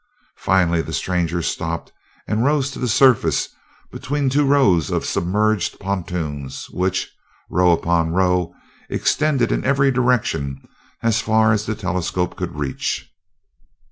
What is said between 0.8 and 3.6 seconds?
the stranger stopped and rose to the surface